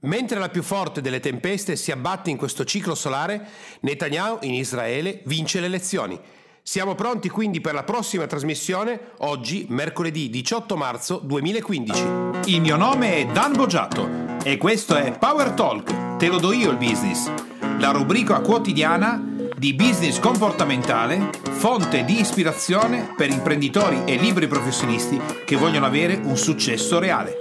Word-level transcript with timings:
Mentre 0.00 0.38
la 0.38 0.48
più 0.48 0.62
forte 0.62 1.00
delle 1.00 1.18
tempeste 1.18 1.74
si 1.74 1.90
abbatte 1.90 2.30
in 2.30 2.36
questo 2.36 2.64
ciclo 2.64 2.94
solare, 2.94 3.46
Netanyahu 3.80 4.38
in 4.42 4.54
Israele 4.54 5.22
vince 5.24 5.58
le 5.58 5.66
elezioni. 5.66 6.18
Siamo 6.62 6.94
pronti 6.94 7.28
quindi 7.28 7.60
per 7.60 7.74
la 7.74 7.82
prossima 7.82 8.26
trasmissione, 8.26 9.12
oggi, 9.18 9.66
mercoledì 9.70 10.30
18 10.30 10.76
marzo 10.76 11.18
2015. 11.24 12.04
Il 12.44 12.60
mio 12.60 12.76
nome 12.76 13.16
è 13.16 13.26
Dan 13.26 13.54
Boggiato 13.54 14.36
e 14.44 14.56
questo 14.56 14.94
è 14.94 15.18
Power 15.18 15.52
Talk, 15.52 16.16
te 16.18 16.28
lo 16.28 16.38
do 16.38 16.52
io 16.52 16.70
il 16.70 16.76
business, 16.76 17.30
la 17.78 17.90
rubrica 17.90 18.40
quotidiana 18.40 19.20
di 19.56 19.74
business 19.74 20.20
comportamentale, 20.20 21.30
fonte 21.42 22.04
di 22.04 22.20
ispirazione 22.20 23.14
per 23.16 23.30
imprenditori 23.30 24.02
e 24.04 24.16
libri 24.16 24.46
professionisti 24.46 25.20
che 25.44 25.56
vogliono 25.56 25.86
avere 25.86 26.14
un 26.22 26.36
successo 26.36 27.00
reale. 27.00 27.38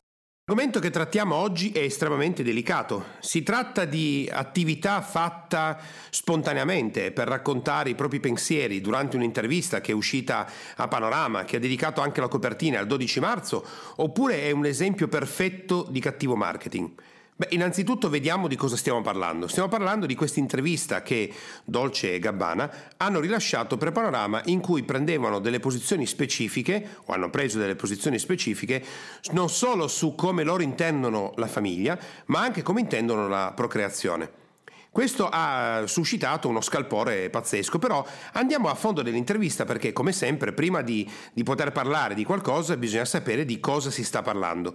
L'argomento 0.49 0.79
che 0.79 0.91
trattiamo 0.91 1.35
oggi 1.35 1.71
è 1.71 1.79
estremamente 1.79 2.41
delicato. 2.41 3.07
Si 3.19 3.43
tratta 3.43 3.83
di 3.83 4.29
attività 4.31 5.01
fatta 5.01 5.77
spontaneamente 6.09 7.11
per 7.11 7.27
raccontare 7.27 7.89
i 7.89 7.95
propri 7.95 8.21
pensieri 8.21 8.79
durante 8.79 9.17
un'intervista 9.17 9.81
che 9.81 9.91
è 9.91 9.93
uscita 9.93 10.49
a 10.77 10.87
Panorama, 10.87 11.43
che 11.43 11.57
ha 11.57 11.59
dedicato 11.59 11.99
anche 11.99 12.21
la 12.21 12.29
copertina 12.29 12.79
al 12.79 12.87
12 12.87 13.19
marzo, 13.19 13.65
oppure 13.97 14.43
è 14.43 14.51
un 14.51 14.65
esempio 14.65 15.09
perfetto 15.09 15.85
di 15.89 15.99
cattivo 15.99 16.37
marketing. 16.37 16.91
Beh, 17.39 17.49
innanzitutto 17.51 18.09
vediamo 18.09 18.47
di 18.47 18.55
cosa 18.55 18.75
stiamo 18.75 19.03
parlando. 19.03 19.47
Stiamo 19.47 19.69
parlando 19.69 20.07
di 20.07 20.15
questa 20.15 20.39
intervista 20.39 21.03
che 21.03 21.31
Dolce 21.63 22.15
e 22.15 22.19
Gabbana 22.19 22.95
hanno 22.97 23.19
rilasciato 23.19 23.77
per 23.77 23.91
Panorama 23.91 24.41
in 24.45 24.59
cui 24.59 24.81
prendevano 24.81 25.37
delle 25.37 25.59
posizioni 25.59 26.07
specifiche 26.07 26.97
o 27.05 27.13
hanno 27.13 27.29
preso 27.29 27.59
delle 27.59 27.75
posizioni 27.75 28.17
specifiche 28.17 28.83
non 29.33 29.49
solo 29.51 29.87
su 29.87 30.15
come 30.15 30.43
loro 30.43 30.63
intendono 30.63 31.33
la 31.35 31.45
famiglia, 31.45 31.95
ma 32.25 32.39
anche 32.39 32.63
come 32.63 32.79
intendono 32.79 33.27
la 33.27 33.53
procreazione. 33.55 34.45
Questo 34.97 35.29
ha 35.31 35.83
suscitato 35.85 36.47
uno 36.47 36.59
scalpore 36.59 37.29
pazzesco, 37.29 37.77
però 37.77 38.03
andiamo 38.33 38.67
a 38.67 38.73
fondo 38.73 39.03
dell'intervista 39.03 39.63
perché, 39.63 39.93
come 39.93 40.11
sempre, 40.11 40.53
prima 40.53 40.81
di, 40.81 41.07
di 41.33 41.43
poter 41.43 41.71
parlare 41.71 42.15
di 42.15 42.23
qualcosa 42.23 42.75
bisogna 42.77 43.05
sapere 43.05 43.45
di 43.45 43.59
cosa 43.59 43.91
si 43.91 44.03
sta 44.03 44.23
parlando. 44.23 44.73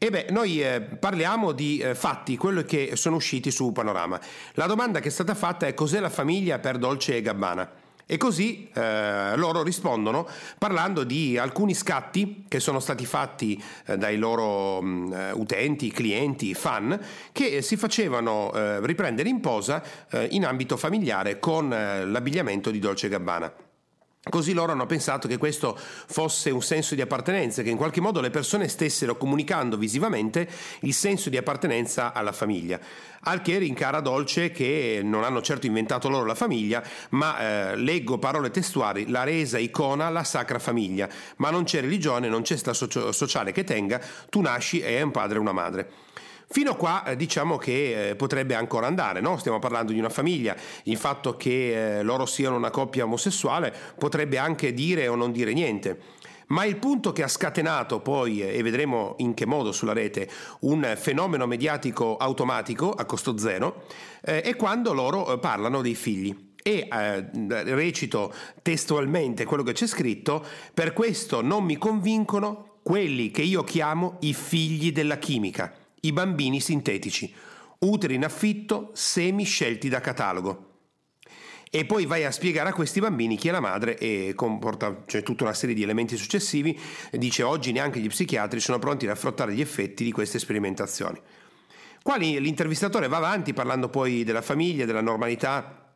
E 0.00 0.10
beh, 0.10 0.26
noi 0.30 0.62
eh, 0.62 0.80
parliamo 0.80 1.50
di 1.50 1.78
eh, 1.78 1.92
fatti, 1.92 2.36
quello 2.36 2.62
che 2.62 2.92
sono 2.94 3.16
usciti 3.16 3.50
su 3.50 3.72
Panorama. 3.72 4.20
La 4.52 4.66
domanda 4.66 5.00
che 5.00 5.08
è 5.08 5.10
stata 5.10 5.34
fatta 5.34 5.66
è 5.66 5.74
cos'è 5.74 5.98
la 5.98 6.08
famiglia 6.08 6.60
per 6.60 6.78
Dolce 6.78 7.16
e 7.16 7.20
Gabbana? 7.20 7.68
E 8.06 8.16
così 8.16 8.70
eh, 8.72 9.36
loro 9.36 9.64
rispondono 9.64 10.28
parlando 10.56 11.02
di 11.02 11.36
alcuni 11.36 11.74
scatti 11.74 12.44
che 12.46 12.60
sono 12.60 12.78
stati 12.78 13.04
fatti 13.04 13.60
eh, 13.86 13.98
dai 13.98 14.18
loro 14.18 14.80
mh, 14.80 15.12
eh, 15.12 15.32
utenti, 15.32 15.90
clienti, 15.90 16.54
fan, 16.54 16.98
che 17.32 17.60
si 17.60 17.76
facevano 17.76 18.52
eh, 18.54 18.78
riprendere 18.86 19.28
in 19.28 19.40
posa 19.40 19.82
eh, 20.10 20.28
in 20.30 20.46
ambito 20.46 20.76
familiare 20.76 21.40
con 21.40 21.72
eh, 21.72 22.06
l'abbigliamento 22.06 22.70
di 22.70 22.78
Dolce 22.78 23.08
Gabbana. 23.08 23.52
Così 24.20 24.52
loro 24.52 24.72
hanno 24.72 24.84
pensato 24.84 25.28
che 25.28 25.38
questo 25.38 25.78
fosse 25.78 26.50
un 26.50 26.60
senso 26.60 26.94
di 26.94 27.00
appartenenza, 27.00 27.62
che 27.62 27.70
in 27.70 27.76
qualche 27.76 28.00
modo 28.00 28.20
le 28.20 28.30
persone 28.30 28.68
stessero 28.68 29.16
comunicando 29.16 29.76
visivamente 29.76 30.48
il 30.80 30.92
senso 30.92 31.30
di 31.30 31.36
appartenenza 31.36 32.12
alla 32.12 32.32
famiglia. 32.32 32.78
Al 33.20 33.40
che 33.40 33.58
rincara 33.58 34.00
Dolce 34.00 34.50
che 34.50 35.00
non 35.02 35.24
hanno 35.24 35.40
certo 35.40 35.66
inventato 35.66 36.08
loro 36.08 36.24
la 36.26 36.34
famiglia, 36.34 36.82
ma 37.10 37.38
eh, 37.70 37.76
leggo 37.76 38.18
parole 38.18 38.50
testuali, 38.50 39.08
la 39.08 39.22
resa 39.22 39.58
icona 39.58 40.10
la 40.10 40.24
sacra 40.24 40.58
famiglia, 40.58 41.08
ma 41.36 41.50
non 41.50 41.64
c'è 41.64 41.80
religione, 41.80 42.28
non 42.28 42.42
c'è 42.42 42.56
sta 42.56 42.72
sociale 42.74 43.52
che 43.52 43.64
tenga, 43.64 44.00
tu 44.28 44.40
nasci 44.40 44.80
e 44.80 44.96
hai 44.96 45.02
un 45.02 45.10
padre 45.10 45.36
e 45.36 45.40
una 45.40 45.52
madre. 45.52 45.90
Fino 46.50 46.70
a 46.70 46.76
qua 46.76 47.04
eh, 47.04 47.14
diciamo 47.14 47.58
che 47.58 48.08
eh, 48.08 48.16
potrebbe 48.16 48.54
ancora 48.54 48.86
andare, 48.86 49.20
no? 49.20 49.36
stiamo 49.36 49.58
parlando 49.58 49.92
di 49.92 49.98
una 49.98 50.08
famiglia, 50.08 50.56
il 50.84 50.96
fatto 50.96 51.36
che 51.36 51.98
eh, 51.98 52.02
loro 52.02 52.24
siano 52.24 52.56
una 52.56 52.70
coppia 52.70 53.04
omosessuale 53.04 53.74
potrebbe 53.98 54.38
anche 54.38 54.72
dire 54.72 55.08
o 55.08 55.14
non 55.14 55.30
dire 55.30 55.52
niente. 55.52 56.00
Ma 56.46 56.64
il 56.64 56.76
punto 56.76 57.12
che 57.12 57.22
ha 57.22 57.28
scatenato 57.28 58.00
poi, 58.00 58.40
e 58.40 58.62
vedremo 58.62 59.16
in 59.18 59.34
che 59.34 59.44
modo 59.44 59.70
sulla 59.72 59.92
rete, 59.92 60.26
un 60.60 60.94
fenomeno 60.96 61.46
mediatico 61.46 62.16
automatico 62.16 62.92
a 62.92 63.04
costo 63.04 63.36
zero, 63.36 63.84
è 64.22 64.56
quando 64.56 64.94
loro 64.94 65.38
parlano 65.40 65.82
dei 65.82 65.94
figli. 65.94 66.54
E 66.62 66.88
eh, 66.90 67.28
recito 67.74 68.32
testualmente 68.62 69.44
quello 69.44 69.62
che 69.62 69.72
c'è 69.72 69.86
scritto, 69.86 70.42
per 70.72 70.94
questo 70.94 71.42
non 71.42 71.64
mi 71.64 71.76
convincono 71.76 72.78
quelli 72.82 73.30
che 73.30 73.42
io 73.42 73.62
chiamo 73.62 74.16
i 74.20 74.32
figli 74.32 74.90
della 74.90 75.18
chimica 75.18 75.70
i 76.02 76.12
bambini 76.12 76.60
sintetici, 76.60 77.32
uteri 77.80 78.14
in 78.14 78.24
affitto, 78.24 78.90
semi 78.94 79.44
scelti 79.44 79.88
da 79.88 80.00
catalogo. 80.00 80.66
E 81.70 81.84
poi 81.84 82.06
vai 82.06 82.24
a 82.24 82.30
spiegare 82.30 82.70
a 82.70 82.72
questi 82.72 82.98
bambini 82.98 83.36
chi 83.36 83.48
è 83.48 83.50
la 83.50 83.60
madre 83.60 83.98
e 83.98 84.32
comporta 84.34 85.02
cioè, 85.06 85.22
tutta 85.22 85.44
una 85.44 85.52
serie 85.52 85.74
di 85.74 85.82
elementi 85.82 86.16
successivi. 86.16 86.78
Dice 87.12 87.42
oggi 87.42 87.72
neanche 87.72 88.00
gli 88.00 88.08
psichiatri 88.08 88.58
sono 88.58 88.78
pronti 88.78 89.04
ad 89.04 89.12
affrontare 89.12 89.52
gli 89.52 89.60
effetti 89.60 90.02
di 90.02 90.10
queste 90.10 90.38
sperimentazioni. 90.38 91.20
Qua 92.02 92.16
l'intervistatore 92.16 93.06
va 93.06 93.18
avanti 93.18 93.52
parlando 93.52 93.90
poi 93.90 94.24
della 94.24 94.40
famiglia, 94.40 94.86
della 94.86 95.02
normalità, 95.02 95.87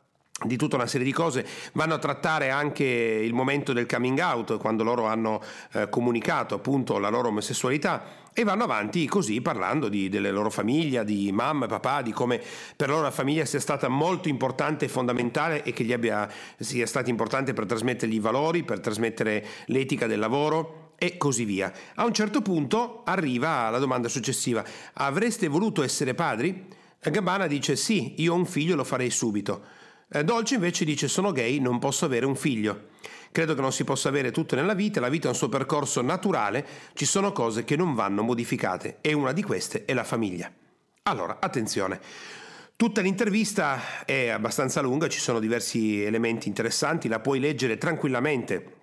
di 0.43 0.57
tutta 0.57 0.75
una 0.75 0.87
serie 0.87 1.05
di 1.05 1.13
cose, 1.13 1.45
vanno 1.73 1.95
a 1.95 1.99
trattare 1.99 2.49
anche 2.49 2.83
il 2.83 3.33
momento 3.33 3.73
del 3.73 3.85
coming 3.85 4.19
out, 4.19 4.57
quando 4.57 4.83
loro 4.83 5.05
hanno 5.05 5.41
eh, 5.73 5.89
comunicato 5.89 6.55
appunto 6.55 6.97
la 6.97 7.09
loro 7.09 7.29
omosessualità 7.29 8.21
e 8.33 8.43
vanno 8.43 8.63
avanti 8.63 9.07
così 9.07 9.41
parlando 9.41 9.87
di, 9.89 10.09
delle 10.09 10.31
loro 10.31 10.49
famiglie, 10.49 11.05
di 11.05 11.31
mamma 11.31 11.65
e 11.65 11.67
papà, 11.67 12.01
di 12.01 12.11
come 12.11 12.41
per 12.75 12.89
loro 12.89 13.03
la 13.03 13.11
famiglia 13.11 13.45
sia 13.45 13.59
stata 13.59 13.87
molto 13.87 14.27
importante 14.27 14.85
e 14.85 14.87
fondamentale 14.87 15.63
e 15.63 15.71
che 15.71 15.83
gli 15.83 15.93
abbia, 15.93 16.27
sia 16.57 16.87
stata 16.87 17.09
importante 17.09 17.53
per 17.53 17.65
trasmettergli 17.65 18.15
i 18.15 18.19
valori, 18.19 18.63
per 18.63 18.79
trasmettere 18.79 19.45
l'etica 19.67 20.07
del 20.07 20.19
lavoro 20.19 20.93
e 20.97 21.17
così 21.17 21.45
via. 21.45 21.71
A 21.95 22.05
un 22.05 22.13
certo 22.13 22.41
punto 22.41 23.03
arriva 23.05 23.69
la 23.69 23.79
domanda 23.79 24.07
successiva, 24.07 24.63
avreste 24.93 25.47
voluto 25.47 25.83
essere 25.83 26.13
padri? 26.15 26.81
Gabbana 26.99 27.47
dice 27.47 27.75
sì, 27.75 28.15
io 28.17 28.33
ho 28.33 28.37
un 28.37 28.45
figlio, 28.45 28.75
lo 28.75 28.83
farei 28.83 29.09
subito. 29.09 29.81
Eh, 30.15 30.23
Dolce 30.23 30.53
invece 30.53 30.85
dice 30.85 31.07
sono 31.07 31.31
gay, 31.31 31.57
non 31.57 31.79
posso 31.79 32.05
avere 32.05 32.27
un 32.27 32.35
figlio. 32.35 32.89
Credo 33.31 33.55
che 33.55 33.61
non 33.61 33.71
si 33.71 33.83
possa 33.83 34.09
avere 34.09 34.29
tutto 34.29 34.55
nella 34.55 34.75
vita, 34.75 34.99
la 34.99 35.09
vita 35.09 35.25
è 35.25 35.29
un 35.31 35.35
suo 35.35 35.49
percorso 35.49 36.03
naturale, 36.03 36.63
ci 36.93 37.05
sono 37.05 37.31
cose 37.31 37.63
che 37.63 37.75
non 37.75 37.95
vanno 37.95 38.21
modificate 38.21 38.99
e 39.01 39.13
una 39.13 39.31
di 39.31 39.41
queste 39.41 39.85
è 39.85 39.93
la 39.95 40.03
famiglia. 40.03 40.51
Allora, 41.03 41.37
attenzione. 41.39 41.99
Tutta 42.75 43.01
l'intervista 43.01 44.05
è 44.05 44.27
abbastanza 44.27 44.81
lunga, 44.81 45.07
ci 45.07 45.19
sono 45.19 45.39
diversi 45.39 46.03
elementi 46.03 46.47
interessanti, 46.47 47.07
la 47.07 47.19
puoi 47.19 47.39
leggere 47.39 47.79
tranquillamente 47.79 48.82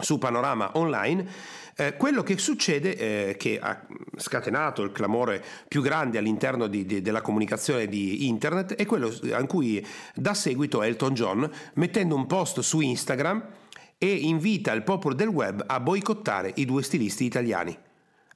su 0.00 0.18
Panorama 0.18 0.70
Online. 0.74 1.58
Eh, 1.76 1.96
quello 1.96 2.22
che 2.22 2.36
succede, 2.36 2.96
eh, 2.96 3.36
che 3.38 3.58
ha 3.58 3.86
scatenato 4.16 4.82
il 4.82 4.92
clamore 4.92 5.42
più 5.66 5.80
grande 5.80 6.18
all'interno 6.18 6.66
di, 6.66 6.84
di, 6.84 7.00
della 7.00 7.22
comunicazione 7.22 7.86
di 7.86 8.28
internet, 8.28 8.74
è 8.74 8.84
quello 8.84 9.10
a 9.32 9.44
cui 9.46 9.84
dà 10.14 10.34
seguito 10.34 10.82
Elton 10.82 11.14
John 11.14 11.50
mettendo 11.74 12.14
un 12.16 12.26
post 12.26 12.60
su 12.60 12.80
Instagram 12.80 13.42
e 13.96 14.12
invita 14.12 14.72
il 14.72 14.82
popolo 14.82 15.14
del 15.14 15.28
web 15.28 15.64
a 15.66 15.80
boicottare 15.80 16.52
i 16.56 16.64
due 16.64 16.82
stilisti 16.82 17.24
italiani. 17.24 17.76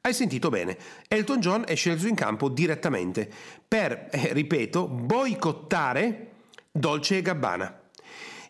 Hai 0.01 0.13
sentito 0.15 0.51
bene, 0.51 0.77
Elton 1.09 1.41
John 1.41 1.65
è 1.67 1.75
sceso 1.75 2.07
in 2.07 2.15
campo 2.15 2.49
direttamente 2.49 3.31
per, 3.67 4.09
eh, 4.11 4.33
ripeto, 4.33 4.87
boicottare 4.87 6.33
Dolce 6.71 7.19
e 7.19 7.23
Gabbana 7.23 7.84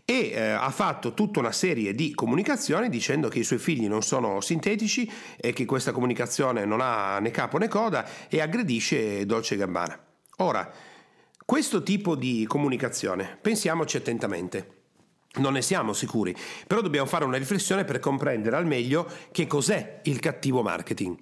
e 0.04 0.30
eh, 0.30 0.50
ha 0.50 0.70
fatto 0.70 1.14
tutta 1.14 1.38
una 1.38 1.52
serie 1.52 1.94
di 1.94 2.14
comunicazioni 2.14 2.90
dicendo 2.90 3.28
che 3.28 3.38
i 3.38 3.44
suoi 3.44 3.58
figli 3.58 3.88
non 3.88 4.02
sono 4.02 4.40
sintetici 4.40 5.10
e 5.36 5.52
che 5.52 5.64
questa 5.64 5.92
comunicazione 5.92 6.64
non 6.64 6.80
ha 6.82 7.18
né 7.20 7.30
capo 7.30 7.56
né 7.58 7.68
coda 7.68 8.06
e 8.28 8.40
aggredisce 8.40 9.24
Dolce 9.24 9.56
Gabbana. 9.56 9.98
Ora, 10.38 10.70
questo 11.44 11.82
tipo 11.82 12.16
di 12.16 12.44
comunicazione, 12.46 13.38
pensiamoci 13.40 13.96
attentamente. 13.96 14.82
Non 15.36 15.54
ne 15.54 15.62
siamo 15.62 15.92
sicuri, 15.92 16.34
però 16.66 16.80
dobbiamo 16.80 17.06
fare 17.06 17.24
una 17.24 17.38
riflessione 17.38 17.84
per 17.84 17.98
comprendere 17.98 18.56
al 18.56 18.66
meglio 18.66 19.06
che 19.32 19.46
cos'è 19.46 20.00
il 20.04 20.20
cattivo 20.20 20.62
marketing. 20.62 21.16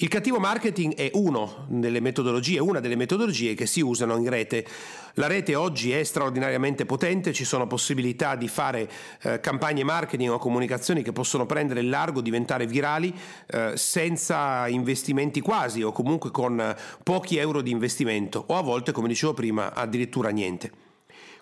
Il 0.00 0.06
cattivo 0.06 0.38
marketing 0.38 0.94
è 0.94 1.10
una 1.14 1.44
delle 1.66 1.98
metodologie, 1.98 3.54
che 3.54 3.66
si 3.66 3.80
usano 3.80 4.16
in 4.16 4.28
rete. 4.28 4.64
La 5.14 5.26
rete 5.26 5.56
oggi 5.56 5.90
è 5.90 6.04
straordinariamente 6.04 6.86
potente, 6.86 7.32
ci 7.32 7.44
sono 7.44 7.66
possibilità 7.66 8.36
di 8.36 8.46
fare 8.46 8.88
eh, 9.22 9.40
campagne 9.40 9.82
marketing 9.82 10.30
o 10.30 10.38
comunicazioni 10.38 11.02
che 11.02 11.10
possono 11.10 11.46
prendere 11.46 11.80
il 11.80 11.88
largo, 11.88 12.20
diventare 12.20 12.64
virali 12.64 13.12
eh, 13.48 13.72
senza 13.74 14.68
investimenti 14.68 15.40
quasi 15.40 15.82
o 15.82 15.90
comunque 15.90 16.30
con 16.30 16.76
pochi 17.02 17.38
euro 17.38 17.60
di 17.60 17.72
investimento 17.72 18.44
o 18.46 18.56
a 18.56 18.62
volte, 18.62 18.92
come 18.92 19.08
dicevo 19.08 19.34
prima, 19.34 19.74
addirittura 19.74 20.28
niente. 20.28 20.87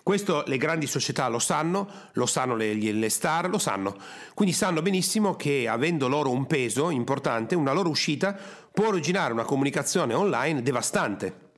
Questo 0.07 0.45
le 0.47 0.55
grandi 0.55 0.87
società 0.87 1.27
lo 1.27 1.37
sanno, 1.37 1.85
lo 2.13 2.25
sanno 2.25 2.55
le, 2.55 2.73
le, 2.75 3.09
star, 3.09 3.49
lo 3.49 3.57
sanno. 3.57 3.93
Quindi 4.33 4.55
sanno 4.55 4.81
benissimo 4.81 5.35
che 5.35 5.67
avendo 5.67 6.07
loro 6.07 6.31
un 6.31 6.47
peso 6.47 6.89
importante, 6.89 7.55
una 7.55 7.73
loro 7.73 7.89
uscita 7.89 8.33
può 8.71 8.87
originare 8.87 9.33
una 9.33 9.43
comunicazione 9.43 10.13
online 10.13 10.61
devastante. 10.61 11.49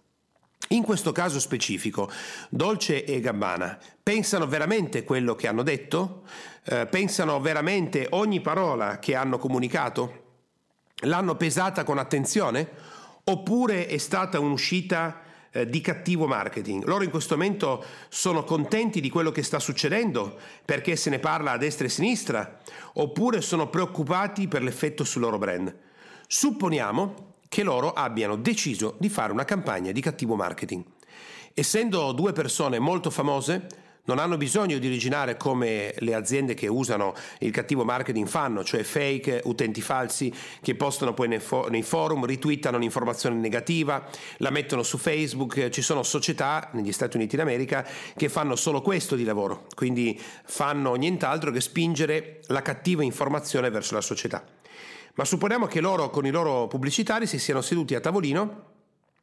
In 0.70 0.82
questo 0.82 1.12
caso 1.12 1.40
specifico, 1.40 2.10
Dolce 2.50 3.06
e 3.06 3.20
Gabbana 3.20 3.78
pensano 4.02 4.48
veramente 4.48 5.04
quello 5.04 5.36
che 5.36 5.48
hanno 5.48 5.62
detto? 5.62 6.24
Eh, 6.64 6.88
pensano 6.88 7.40
veramente 7.40 8.08
ogni 8.10 8.42
parola 8.42 8.98
che 8.98 9.14
hanno 9.14 9.38
comunicato? 9.38 10.24
L'hanno 11.02 11.36
pesata 11.36 11.84
con 11.84 12.00
attenzione? 12.00 12.68
Oppure 13.26 13.86
è 13.86 13.98
stata 14.00 14.40
un'uscita 14.40 15.28
eh, 15.52 15.70
di 15.70 15.82
cattivo 15.82 16.28
marketing? 16.28 16.84
Loro 16.86 17.04
in 17.04 17.10
questo 17.10 17.36
momento 17.36 17.84
sono 18.10 18.44
contenti 18.44 19.02
di 19.02 19.10
quello 19.10 19.32
che 19.32 19.44
sta 19.44 19.60
succedendo 19.60 20.38
perché 20.64 20.96
se 20.96 21.10
ne 21.10 21.20
parla 21.20 21.52
a 21.52 21.58
destra 21.58 21.86
e 21.86 21.88
a 21.88 21.92
sinistra? 21.92 22.60
Oppure 22.94 23.42
sono 23.42 23.70
preoccupati 23.70 24.48
per 24.48 24.64
l'effetto 24.64 25.04
sul 25.04 25.22
loro 25.22 25.38
brand? 25.38 25.76
Supponiamo 26.28 27.28
che 27.50 27.64
loro 27.64 27.94
abbiano 27.94 28.36
deciso 28.36 28.96
di 29.00 29.10
fare 29.10 29.32
una 29.32 29.46
campagna 29.46 29.92
di 29.92 30.02
cattivo 30.02 30.36
marketing. 30.36 30.84
Essendo 31.54 32.12
due 32.12 32.32
persone 32.32 32.80
molto 32.80 33.10
famose, 33.10 33.68
non 34.10 34.18
hanno 34.18 34.38
bisogno 34.38 34.80
di 34.80 34.88
originare 34.88 35.38
come 35.38 35.94
le 36.00 36.16
aziende 36.16 36.56
che 36.56 36.66
usano 36.66 37.14
il 37.40 37.52
cattivo 37.52 37.84
marketing 37.84 38.28
fanno, 38.28 38.64
cioè 38.64 38.82
fake, 38.82 39.42
utenti 39.44 39.82
falsi 39.82 40.34
che 40.64 40.74
postano 40.74 41.14
poi 41.14 41.28
nei, 41.28 41.40
for- 41.40 41.70
nei 41.70 41.84
forum, 41.84 42.26
ritwittano 42.26 42.78
un'informazione 42.78 43.36
negativa, 43.36 44.04
la 44.38 44.50
mettono 44.50 44.82
su 44.82 44.98
Facebook. 44.98 45.70
Ci 45.70 45.84
sono 45.84 46.02
società 46.02 46.70
negli 46.74 46.92
Stati 46.92 47.18
Uniti 47.18 47.38
d'America 47.38 47.86
che 48.16 48.30
fanno 48.30 48.56
solo 48.56 48.82
questo 48.82 49.16
di 49.16 49.24
lavoro, 49.24 49.68
quindi 49.76 50.20
fanno 50.44 50.96
nient'altro 50.96 51.52
che 51.52 51.62
spingere 51.62 52.40
la 52.48 52.64
cattiva 52.64 53.04
informazione 53.04 53.70
verso 53.70 53.94
la 53.94 54.02
società. 54.02 54.44
Ma 55.14 55.24
supponiamo 55.24 55.68
che 55.68 55.82
loro 55.82 56.10
con 56.10 56.26
i 56.26 56.32
loro 56.32 56.66
pubblicitari 56.66 57.28
si 57.28 57.38
siano 57.38 57.62
seduti 57.62 57.94
a 57.94 58.00
tavolino 58.00 58.78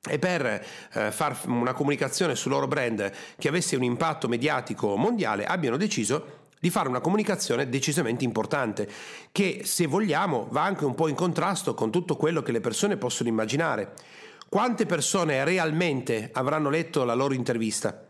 e 0.09 0.19
per 0.19 0.45
eh, 0.93 1.11
fare 1.11 1.37
una 1.47 1.73
comunicazione 1.73 2.35
sul 2.35 2.53
loro 2.53 2.67
brand 2.67 3.11
che 3.39 3.49
avesse 3.49 3.77
un 3.77 3.83
impatto 3.83 4.29
mediatico 4.29 4.97
mondiale 4.97 5.45
abbiano 5.45 5.77
deciso 5.77 6.45
di 6.59 6.71
fare 6.71 6.89
una 6.89 7.01
comunicazione 7.01 7.69
decisamente 7.69 8.25
importante 8.25 8.89
che 9.31 9.61
se 9.65 9.87
vogliamo 9.87 10.49
va 10.51 10.63
anche 10.63 10.85
un 10.85 10.95
po' 10.95 11.09
in 11.09 11.15
contrasto 11.15 11.75
con 11.75 11.91
tutto 11.91 12.17
quello 12.17 12.43
che 12.43 12.53
le 12.53 12.61
persone 12.61 12.97
possono 12.97 13.29
immaginare. 13.29 13.93
Quante 14.49 14.87
persone 14.87 15.45
realmente 15.45 16.31
avranno 16.33 16.71
letto 16.71 17.05
la 17.05 17.15
loro 17.15 17.35
intervista? 17.35 18.07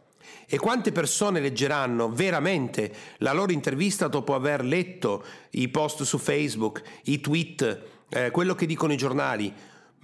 E 0.48 0.58
quante 0.58 0.92
persone 0.92 1.40
leggeranno 1.40 2.10
veramente 2.10 2.92
la 3.18 3.32
loro 3.32 3.52
intervista 3.52 4.06
dopo 4.06 4.34
aver 4.34 4.64
letto 4.64 5.24
i 5.50 5.68
post 5.68 6.04
su 6.04 6.18
Facebook, 6.18 6.82
i 7.04 7.20
tweet, 7.20 7.80
eh, 8.10 8.30
quello 8.30 8.54
che 8.54 8.66
dicono 8.66 8.92
i 8.92 8.96
giornali? 8.96 9.52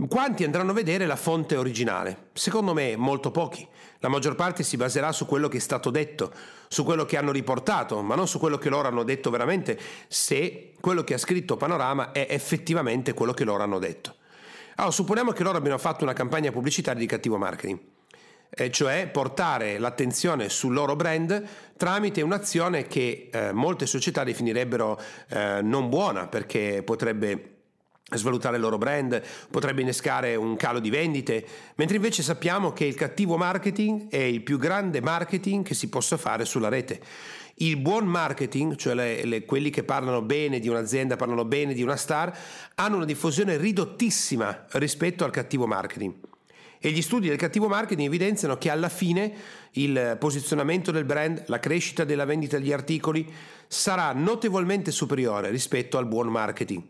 Quanti 0.08 0.42
andranno 0.42 0.72
a 0.72 0.74
vedere 0.74 1.06
la 1.06 1.16
fonte 1.16 1.56
originale? 1.56 2.30
Secondo 2.32 2.72
me 2.74 2.96
molto 2.96 3.30
pochi. 3.30 3.66
La 3.98 4.08
maggior 4.08 4.34
parte 4.34 4.62
si 4.62 4.76
baserà 4.76 5.12
su 5.12 5.26
quello 5.26 5.48
che 5.48 5.58
è 5.58 5.60
stato 5.60 5.90
detto, 5.90 6.32
su 6.66 6.82
quello 6.82 7.04
che 7.04 7.16
hanno 7.16 7.30
riportato, 7.30 8.02
ma 8.02 8.16
non 8.16 8.26
su 8.26 8.38
quello 8.40 8.58
che 8.58 8.68
loro 8.68 8.88
hanno 8.88 9.04
detto 9.04 9.30
veramente, 9.30 9.78
se 10.08 10.72
quello 10.80 11.04
che 11.04 11.14
ha 11.14 11.18
scritto 11.18 11.56
Panorama 11.56 12.10
è 12.10 12.26
effettivamente 12.28 13.14
quello 13.14 13.32
che 13.32 13.44
loro 13.44 13.62
hanno 13.62 13.78
detto. 13.78 14.16
Allora, 14.76 14.92
supponiamo 14.92 15.30
che 15.32 15.42
loro 15.44 15.58
abbiano 15.58 15.78
fatto 15.78 16.02
una 16.02 16.14
campagna 16.14 16.50
pubblicitaria 16.50 17.00
di 17.00 17.06
cattivo 17.06 17.38
marketing 17.38 17.78
cioè 18.70 19.08
portare 19.10 19.78
l'attenzione 19.78 20.50
sul 20.50 20.74
loro 20.74 20.94
brand 20.94 21.42
tramite 21.74 22.20
un'azione 22.20 22.86
che 22.86 23.30
eh, 23.32 23.50
molte 23.52 23.86
società 23.86 24.24
definirebbero 24.24 25.00
eh, 25.30 25.60
non 25.62 25.88
buona 25.88 26.28
perché 26.28 26.82
potrebbe 26.84 27.51
svalutare 28.16 28.56
il 28.56 28.62
loro 28.62 28.78
brand, 28.78 29.22
potrebbe 29.50 29.82
innescare 29.82 30.34
un 30.36 30.56
calo 30.56 30.80
di 30.80 30.90
vendite, 30.90 31.44
mentre 31.76 31.96
invece 31.96 32.22
sappiamo 32.22 32.72
che 32.72 32.84
il 32.84 32.94
cattivo 32.94 33.36
marketing 33.36 34.08
è 34.08 34.18
il 34.18 34.42
più 34.42 34.58
grande 34.58 35.00
marketing 35.00 35.64
che 35.64 35.74
si 35.74 35.88
possa 35.88 36.16
fare 36.16 36.44
sulla 36.44 36.68
rete. 36.68 37.00
Il 37.56 37.76
buon 37.76 38.06
marketing, 38.06 38.76
cioè 38.76 38.94
le, 38.94 39.24
le, 39.24 39.44
quelli 39.44 39.70
che 39.70 39.84
parlano 39.84 40.22
bene 40.22 40.58
di 40.58 40.68
un'azienda, 40.68 41.16
parlano 41.16 41.44
bene 41.44 41.74
di 41.74 41.82
una 41.82 41.96
star, 41.96 42.36
hanno 42.76 42.96
una 42.96 43.04
diffusione 43.04 43.56
ridottissima 43.56 44.66
rispetto 44.72 45.24
al 45.24 45.30
cattivo 45.30 45.66
marketing. 45.66 46.14
E 46.84 46.90
gli 46.90 47.02
studi 47.02 47.28
del 47.28 47.36
cattivo 47.36 47.68
marketing 47.68 48.08
evidenziano 48.08 48.58
che 48.58 48.68
alla 48.68 48.88
fine 48.88 49.32
il 49.72 50.16
posizionamento 50.18 50.90
del 50.90 51.04
brand, 51.04 51.44
la 51.46 51.60
crescita 51.60 52.02
della 52.02 52.24
vendita 52.24 52.58
degli 52.58 52.72
articoli 52.72 53.32
sarà 53.68 54.12
notevolmente 54.12 54.90
superiore 54.90 55.50
rispetto 55.50 55.96
al 55.96 56.08
buon 56.08 56.26
marketing. 56.26 56.82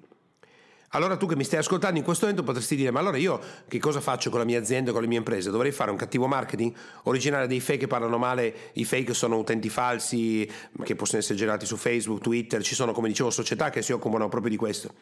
Allora 0.94 1.17
tu 1.17 1.27
che 1.27 1.37
mi 1.37 1.44
stai 1.44 1.59
ascoltando 1.59 1.99
in 1.99 2.05
questo 2.05 2.27
momento 2.27 2.44
potresti 2.44 2.77
dire 2.77 2.91
ma 2.91 3.00
allora 3.00 3.17
io 3.17 3.41
che 3.67 3.79
cosa 3.79 4.03
faccio 4.03 4.29
con 4.29 4.39
la 4.39 4.44
mia 4.44 4.59
azienda, 4.59 4.93
con 4.93 5.00
le 5.00 5.06
mie 5.06 5.17
imprese? 5.17 5.50
Dovrei 5.50 5.73
fare 5.73 5.91
un 5.91 5.97
cattivo 5.97 6.27
marketing? 6.27 6.75
Originare 7.05 7.47
dei 7.47 7.61
fake 7.61 7.79
che 7.79 7.87
parlano 7.87 8.19
male, 8.19 8.55
i 8.75 8.85
fake 8.85 9.15
sono 9.15 9.39
utenti 9.39 9.71
falsi 9.71 10.47
che 10.85 10.94
possono 10.94 11.21
essere 11.21 11.39
generati 11.39 11.65
su 11.65 11.77
Facebook, 11.77 12.21
Twitter, 12.21 12.62
ci 12.62 12.75
sono 12.75 12.93
come 12.93 13.09
dicevo 13.09 13.31
società 13.31 13.71
che 13.71 13.81
si 13.81 13.93
occupano 13.93 14.29
proprio 14.29 14.50
di 14.50 14.59
questo. 14.59 14.93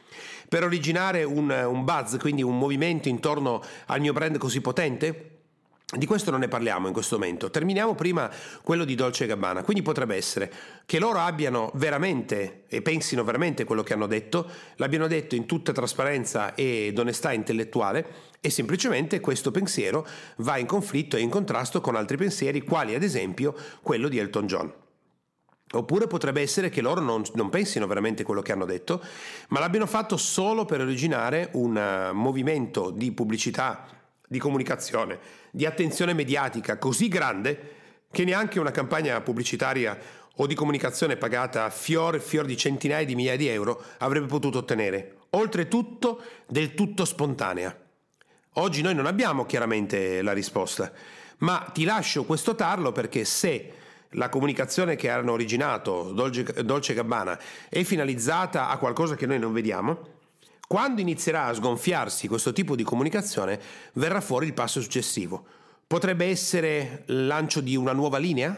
Per 0.48 0.62
originare 0.62 1.25
un, 1.25 1.50
un 1.50 1.84
buzz, 1.84 2.19
quindi 2.19 2.44
un 2.44 2.56
movimento 2.56 3.08
intorno 3.08 3.60
al 3.87 3.98
mio 3.98 4.12
brand 4.12 4.38
così 4.38 4.60
potente? 4.60 5.39
Di 5.92 6.06
questo 6.06 6.31
non 6.31 6.38
ne 6.38 6.46
parliamo 6.46 6.87
in 6.87 6.92
questo 6.92 7.19
momento. 7.19 7.50
Terminiamo 7.50 7.96
prima 7.96 8.31
quello 8.62 8.84
di 8.84 8.94
Dolce 8.94 9.26
Gabbana. 9.26 9.64
Quindi 9.64 9.82
potrebbe 9.82 10.14
essere 10.14 10.52
che 10.87 11.00
loro 11.00 11.19
abbiano 11.19 11.72
veramente 11.75 12.62
e 12.69 12.81
pensino 12.81 13.25
veramente 13.25 13.64
quello 13.64 13.82
che 13.82 13.94
hanno 13.94 14.06
detto, 14.06 14.48
l'abbiano 14.76 15.08
detto 15.08 15.34
in 15.34 15.46
tutta 15.46 15.72
trasparenza 15.72 16.54
ed 16.54 16.96
onestà 16.96 17.32
intellettuale 17.32 18.28
e 18.40 18.50
semplicemente 18.50 19.19
questo 19.19 19.50
pensiero 19.50 20.06
va 20.37 20.58
in 20.58 20.66
conflitto 20.66 21.16
e 21.16 21.22
in 21.22 21.28
contrasto 21.28 21.81
con 21.81 21.96
altri 21.96 22.16
pensieri, 22.16 22.62
quali 22.62 22.94
ad 22.94 23.02
esempio 23.02 23.52
quello 23.82 24.06
di 24.06 24.19
Elton 24.19 24.46
John. 24.46 24.72
Oppure 25.72 26.06
potrebbe 26.06 26.40
essere 26.40 26.69
che 26.69 26.82
loro 26.82 27.00
non, 27.00 27.25
non, 27.34 27.48
pensino 27.48 27.88
veramente 27.88 28.22
quello 28.22 28.42
che 28.42 28.52
hanno 28.52 28.64
detto, 28.64 29.02
ma 29.48 29.58
l'abbiano 29.58 29.87
fatto 29.87 30.16
solo 30.16 30.64
per 30.64 30.81
originare 30.81 31.50
un 31.54 31.76
uh, 31.76 32.14
movimento 32.14 32.90
di 32.90 33.10
pubblicità 33.12 33.87
di 34.30 34.38
comunicazione, 34.38 35.18
di 35.50 35.66
attenzione 35.66 36.12
mediatica 36.12 36.78
così 36.78 37.08
grande 37.08 37.78
che 38.12 38.22
neanche 38.22 38.60
una 38.60 38.70
campagna 38.70 39.20
pubblicitaria 39.22 39.98
o 40.36 40.46
di 40.46 40.54
comunicazione 40.54 41.16
pagata 41.16 41.68
fior, 41.68 42.20
fior 42.20 42.44
di 42.44 42.56
centinaia 42.56 43.04
di 43.04 43.16
migliaia 43.16 43.36
di 43.36 43.48
euro 43.48 43.82
avrebbe 43.98 44.26
potuto 44.26 44.58
ottenere. 44.58 45.16
Oltretutto 45.30 46.22
del 46.46 46.74
tutto 46.74 47.04
spontanea. 47.04 47.76
Oggi 48.54 48.82
noi 48.82 48.94
non 48.94 49.06
abbiamo 49.06 49.46
chiaramente 49.46 50.22
la 50.22 50.32
risposta, 50.32 50.92
ma 51.38 51.68
ti 51.74 51.82
lascio 51.82 52.22
questo 52.22 52.54
tarlo 52.54 52.92
perché 52.92 53.25
se 53.25 53.72
la 54.10 54.28
comunicazione 54.28 54.94
che 54.94 55.10
hanno 55.10 55.32
originato 55.32 56.12
Dolce, 56.12 56.44
Dolce 56.62 56.94
Gabbana 56.94 57.37
è 57.68 57.82
finalizzata 57.82 58.68
a 58.68 58.78
qualcosa 58.78 59.16
che 59.16 59.26
noi 59.26 59.40
non 59.40 59.52
vediamo, 59.52 60.19
quando 60.70 61.00
inizierà 61.00 61.46
a 61.46 61.52
sgonfiarsi 61.52 62.28
questo 62.28 62.52
tipo 62.52 62.76
di 62.76 62.84
comunicazione, 62.84 63.60
verrà 63.94 64.20
fuori 64.20 64.46
il 64.46 64.54
passo 64.54 64.80
successivo. 64.80 65.44
Potrebbe 65.84 66.26
essere 66.26 67.02
il 67.06 67.26
lancio 67.26 67.60
di 67.60 67.74
una 67.74 67.92
nuova 67.92 68.18
linea? 68.18 68.56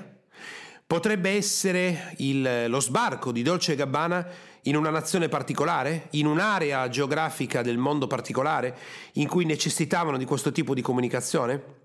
Potrebbe 0.87 1.31
essere 1.31 2.13
il, 2.19 2.67
lo 2.69 2.81
sbarco 2.81 3.33
di 3.33 3.41
Dolce 3.41 3.77
Gabbana 3.77 4.27
in 4.65 4.77
una 4.77 4.91
nazione 4.91 5.31
particolare, 5.31 6.09
in 6.11 6.27
un'area 6.27 6.87
geografica 6.91 7.63
del 7.63 7.79
mondo 7.79 8.07
particolare 8.07 8.77
in 9.13 9.27
cui 9.27 9.47
necessitavano 9.47 10.19
di 10.19 10.27
questo 10.27 10.53
tipo 10.53 10.75
di 10.75 10.83
comunicazione? 10.83 11.81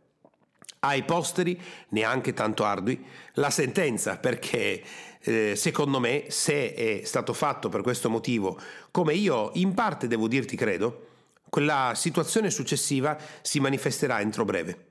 ai 0.79 1.03
posteri, 1.03 1.59
neanche 1.89 2.33
tanto 2.33 2.63
ardui, 2.63 3.03
la 3.33 3.49
sentenza 3.49 4.17
perché 4.17 4.83
eh, 5.21 5.55
secondo 5.55 5.99
me 5.99 6.25
se 6.29 6.73
è 6.73 7.01
stato 7.03 7.33
fatto 7.33 7.69
per 7.69 7.81
questo 7.81 8.09
motivo, 8.09 8.59
come 8.91 9.13
io 9.13 9.51
in 9.55 9.73
parte 9.73 10.07
devo 10.07 10.27
dirti 10.27 10.55
credo, 10.55 11.07
quella 11.49 11.93
situazione 11.95 12.49
successiva 12.49 13.17
si 13.41 13.59
manifesterà 13.59 14.19
entro 14.19 14.45
breve. 14.45 14.85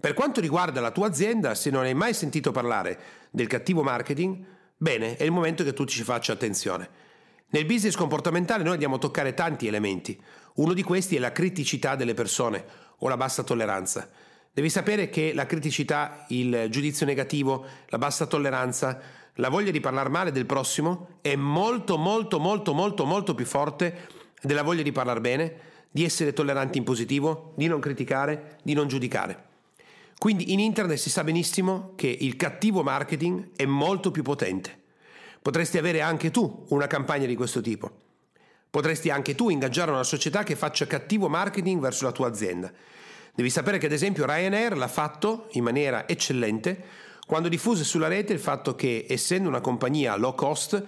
Per 0.00 0.14
quanto 0.14 0.40
riguarda 0.40 0.80
la 0.80 0.92
tua 0.92 1.08
azienda, 1.08 1.54
se 1.54 1.70
non 1.70 1.82
hai 1.82 1.94
mai 1.94 2.14
sentito 2.14 2.52
parlare 2.52 2.98
del 3.30 3.48
cattivo 3.48 3.82
marketing, 3.82 4.44
bene, 4.76 5.16
è 5.16 5.24
il 5.24 5.32
momento 5.32 5.64
che 5.64 5.72
tu 5.72 5.84
ci 5.84 6.04
faccia 6.04 6.32
attenzione. 6.32 6.88
Nel 7.50 7.64
business 7.64 7.96
comportamentale 7.96 8.62
noi 8.62 8.74
andiamo 8.74 8.96
a 8.96 8.98
toccare 8.98 9.34
tanti 9.34 9.66
elementi. 9.66 10.20
Uno 10.56 10.72
di 10.72 10.82
questi 10.82 11.16
è 11.16 11.18
la 11.18 11.32
criticità 11.32 11.96
delle 11.96 12.14
persone 12.14 12.64
o 12.98 13.08
la 13.08 13.16
bassa 13.16 13.42
tolleranza. 13.42 14.08
Devi 14.52 14.70
sapere 14.70 15.08
che 15.08 15.32
la 15.34 15.46
criticità, 15.46 16.26
il 16.28 16.66
giudizio 16.68 17.06
negativo, 17.06 17.64
la 17.86 17.98
bassa 17.98 18.26
tolleranza, 18.26 19.00
la 19.38 19.48
voglia 19.48 19.70
di 19.70 19.80
parlare 19.80 20.08
male 20.08 20.32
del 20.32 20.46
prossimo 20.46 21.18
è 21.20 21.34
molto 21.34 21.96
molto 21.96 22.38
molto 22.38 22.72
molto 22.72 23.04
molto 23.04 23.34
più 23.34 23.44
forte 23.44 24.08
della 24.40 24.62
voglia 24.62 24.82
di 24.82 24.92
parlare 24.92 25.20
bene, 25.20 25.56
di 25.90 26.04
essere 26.04 26.32
tolleranti 26.32 26.78
in 26.78 26.84
positivo, 26.84 27.52
di 27.56 27.66
non 27.66 27.80
criticare, 27.80 28.58
di 28.62 28.74
non 28.74 28.86
giudicare. 28.86 29.46
Quindi 30.18 30.52
in 30.52 30.60
internet 30.60 30.98
si 30.98 31.10
sa 31.10 31.24
benissimo 31.24 31.92
che 31.96 32.06
il 32.08 32.36
cattivo 32.36 32.82
marketing 32.82 33.50
è 33.56 33.64
molto 33.64 34.10
più 34.10 34.22
potente. 34.22 34.76
Potresti 35.40 35.78
avere 35.78 36.00
anche 36.00 36.30
tu 36.30 36.66
una 36.68 36.86
campagna 36.86 37.26
di 37.26 37.36
questo 37.36 37.60
tipo. 37.60 37.90
Potresti 38.70 39.10
anche 39.10 39.34
tu 39.34 39.48
ingaggiare 39.48 39.90
una 39.90 40.02
società 40.02 40.42
che 40.42 40.56
faccia 40.56 40.86
cattivo 40.86 41.28
marketing 41.28 41.80
verso 41.80 42.04
la 42.04 42.12
tua 42.12 42.28
azienda 42.28 42.70
Devi 43.38 43.50
sapere 43.50 43.78
che 43.78 43.86
ad 43.86 43.92
esempio 43.92 44.26
Ryanair 44.26 44.76
l'ha 44.76 44.88
fatto 44.88 45.46
in 45.52 45.62
maniera 45.62 46.08
eccellente 46.08 46.82
quando 47.28 47.50
diffuse 47.50 47.84
sulla 47.84 48.08
rete 48.08 48.32
il 48.32 48.38
fatto 48.38 48.74
che 48.74 49.04
essendo 49.06 49.50
una 49.50 49.60
compagnia 49.60 50.16
low 50.16 50.34
cost 50.34 50.82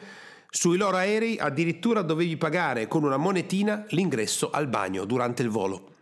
sui 0.48 0.78
loro 0.78 0.96
aerei 0.96 1.36
addirittura 1.38 2.00
dovevi 2.00 2.38
pagare 2.38 2.88
con 2.88 3.04
una 3.04 3.18
monetina 3.18 3.84
l'ingresso 3.90 4.50
al 4.50 4.66
bagno 4.66 5.04
durante 5.04 5.42
il 5.42 5.50
volo. 5.50 5.96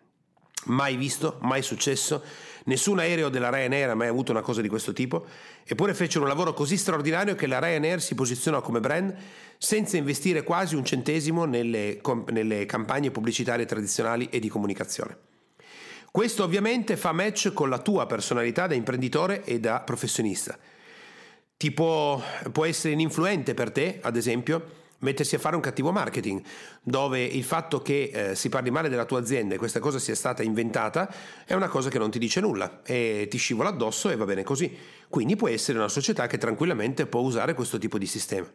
Mai 0.66 0.94
visto, 0.94 1.38
mai 1.40 1.62
successo, 1.62 2.22
nessun 2.66 3.00
aereo 3.00 3.30
della 3.30 3.50
Ryanair 3.50 3.90
ha 3.90 3.94
mai 3.96 4.06
avuto 4.06 4.30
una 4.30 4.40
cosa 4.40 4.60
di 4.60 4.68
questo 4.68 4.92
tipo, 4.92 5.26
eppure 5.64 5.92
fecero 5.92 6.22
un 6.22 6.28
lavoro 6.28 6.54
così 6.54 6.76
straordinario 6.76 7.34
che 7.34 7.48
la 7.48 7.58
Ryanair 7.58 8.00
si 8.00 8.14
posizionò 8.14 8.60
come 8.60 8.78
brand 8.78 9.12
senza 9.58 9.96
investire 9.96 10.44
quasi 10.44 10.76
un 10.76 10.84
centesimo 10.84 11.46
nelle, 11.46 12.00
nelle 12.28 12.64
campagne 12.64 13.10
pubblicitarie 13.10 13.66
tradizionali 13.66 14.28
e 14.30 14.38
di 14.38 14.48
comunicazione. 14.48 15.27
Questo 16.10 16.42
ovviamente 16.42 16.96
fa 16.96 17.12
match 17.12 17.52
con 17.52 17.68
la 17.68 17.78
tua 17.78 18.06
personalità 18.06 18.66
da 18.66 18.74
imprenditore 18.74 19.44
e 19.44 19.60
da 19.60 19.80
professionista. 19.80 20.58
Ti 21.56 21.72
può, 21.72 22.20
può 22.52 22.64
essere 22.64 22.94
ininfluente 22.94 23.52
per 23.54 23.70
te, 23.70 23.98
ad 24.00 24.16
esempio, 24.16 24.78
mettersi 25.00 25.34
a 25.34 25.38
fare 25.38 25.54
un 25.54 25.62
cattivo 25.62 25.92
marketing, 25.92 26.42
dove 26.82 27.22
il 27.22 27.44
fatto 27.44 27.82
che 27.82 28.10
eh, 28.12 28.34
si 28.34 28.48
parli 28.48 28.70
male 28.70 28.88
della 28.88 29.04
tua 29.04 29.20
azienda 29.20 29.54
e 29.54 29.58
questa 29.58 29.80
cosa 29.80 29.98
sia 29.98 30.14
stata 30.14 30.42
inventata 30.42 31.12
è 31.44 31.54
una 31.54 31.68
cosa 31.68 31.90
che 31.90 31.98
non 31.98 32.10
ti 32.10 32.18
dice 32.18 32.40
nulla 32.40 32.80
e 32.82 33.26
ti 33.30 33.36
scivola 33.36 33.68
addosso 33.68 34.08
e 34.10 34.16
va 34.16 34.24
bene 34.24 34.42
così. 34.42 34.76
Quindi 35.08 35.36
può 35.36 35.48
essere 35.48 35.78
una 35.78 35.88
società 35.88 36.26
che 36.26 36.38
tranquillamente 36.38 37.06
può 37.06 37.20
usare 37.20 37.54
questo 37.54 37.78
tipo 37.78 37.98
di 37.98 38.06
sistema. 38.06 38.48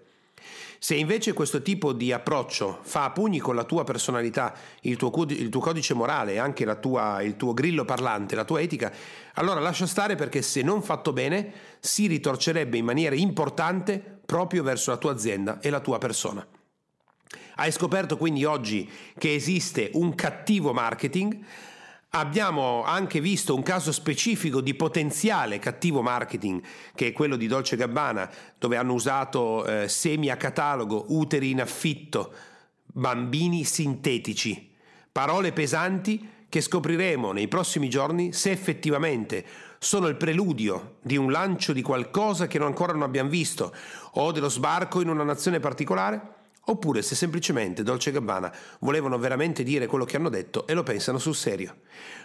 Se 0.79 0.95
invece 0.95 1.33
questo 1.33 1.61
tipo 1.61 1.93
di 1.93 2.11
approccio 2.11 2.79
fa 2.81 3.05
a 3.05 3.11
pugni 3.11 3.39
con 3.39 3.55
la 3.55 3.63
tua 3.63 3.83
personalità, 3.83 4.53
il 4.81 4.97
tuo, 4.97 5.25
il 5.29 5.49
tuo 5.49 5.61
codice 5.61 5.93
morale, 5.93 6.39
anche 6.39 6.65
tua, 6.79 7.21
il 7.21 7.37
tuo 7.37 7.53
grillo 7.53 7.85
parlante, 7.85 8.35
la 8.35 8.43
tua 8.43 8.59
etica, 8.59 8.91
allora 9.35 9.61
lascia 9.61 9.87
stare 9.87 10.15
perché 10.15 10.41
se 10.41 10.61
non 10.61 10.81
fatto 10.81 11.13
bene 11.13 11.53
si 11.79 12.07
ritorcerebbe 12.07 12.77
in 12.77 12.85
maniera 12.85 13.15
importante 13.15 14.19
proprio 14.25 14.61
verso 14.63 14.91
la 14.91 14.97
tua 14.97 15.13
azienda 15.13 15.59
e 15.61 15.69
la 15.69 15.79
tua 15.79 15.97
persona. 15.99 16.45
Hai 17.55 17.71
scoperto 17.71 18.17
quindi 18.17 18.45
oggi 18.45 18.89
che 19.17 19.33
esiste 19.33 19.91
un 19.93 20.15
cattivo 20.15 20.73
marketing, 20.73 21.39
Abbiamo 22.15 22.83
anche 22.83 23.19
visto 23.19 23.55
un 23.55 23.63
caso 23.63 23.91
specifico 23.91 24.61
di 24.61 24.75
potenziale 24.75 25.57
cattivo 25.57 26.03
marketing, 26.03 26.61
che 26.93 27.07
è 27.07 27.11
quello 27.11 27.35
di 27.35 27.47
Dolce 27.47 27.75
Gabbana, 27.75 28.29
dove 28.59 28.77
hanno 28.77 28.93
usato 28.93 29.65
eh, 29.65 29.87
semi 29.87 30.29
a 30.29 30.37
catalogo, 30.37 31.05
uteri 31.07 31.49
in 31.49 31.59
affitto, 31.59 32.31
bambini 32.85 33.63
sintetici, 33.63 34.71
parole 35.11 35.53
pesanti 35.53 36.45
che 36.47 36.61
scopriremo 36.61 37.31
nei 37.31 37.47
prossimi 37.47 37.89
giorni 37.89 38.31
se 38.31 38.51
effettivamente 38.51 39.43
sono 39.79 40.05
il 40.05 40.15
preludio 40.15 40.97
di 41.01 41.17
un 41.17 41.31
lancio 41.31 41.73
di 41.73 41.81
qualcosa 41.81 42.45
che 42.45 42.59
ancora 42.59 42.93
non 42.93 43.01
abbiamo 43.01 43.29
visto 43.31 43.73
o 44.11 44.31
dello 44.31 44.49
sbarco 44.49 45.01
in 45.01 45.09
una 45.09 45.23
nazione 45.23 45.59
particolare 45.59 46.42
oppure 46.65 47.01
se 47.01 47.15
semplicemente 47.15 47.83
Dolce 47.83 48.11
Gabbana 48.11 48.51
volevano 48.79 49.17
veramente 49.17 49.63
dire 49.63 49.87
quello 49.87 50.05
che 50.05 50.15
hanno 50.15 50.29
detto 50.29 50.65
e 50.67 50.73
lo 50.73 50.83
pensano 50.83 51.17
sul 51.17 51.35
serio. 51.35 51.77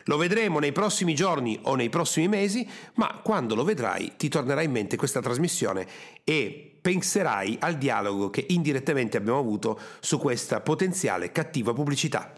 Lo 0.04 0.16
vedremo 0.16 0.58
nei 0.58 0.72
prossimi 0.72 1.14
giorni 1.14 1.58
o 1.62 1.74
nei 1.74 1.88
prossimi 1.88 2.28
mesi, 2.28 2.68
ma 2.94 3.20
quando 3.22 3.54
lo 3.54 3.64
vedrai 3.64 4.12
ti 4.16 4.28
tornerà 4.28 4.62
in 4.62 4.70
mente 4.70 4.96
questa 4.96 5.20
trasmissione 5.20 5.86
e 6.24 6.76
penserai 6.80 7.58
al 7.60 7.76
dialogo 7.76 8.30
che 8.30 8.46
indirettamente 8.48 9.16
abbiamo 9.16 9.38
avuto 9.38 9.78
su 10.00 10.18
questa 10.18 10.60
potenziale 10.60 11.32
cattiva 11.32 11.72
pubblicità. 11.72 12.37